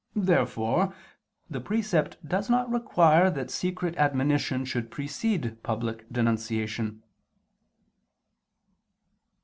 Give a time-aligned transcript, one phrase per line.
[0.15, 0.95] Therefore
[1.47, 7.03] the precept does not require that secret admonition should precede public denunciation.